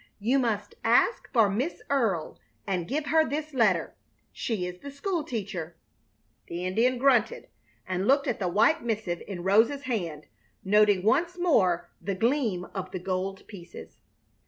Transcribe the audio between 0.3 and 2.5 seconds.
must ask for Miss Earle